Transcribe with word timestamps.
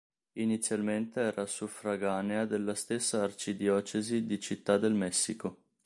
Inizialmente 0.39 1.19
era 1.19 1.45
suffraganea 1.45 2.45
della 2.47 2.73
stessa 2.73 3.21
arcidiocesi 3.21 4.25
di 4.25 4.39
Città 4.39 4.79
del 4.79 4.95
Messico. 4.95 5.59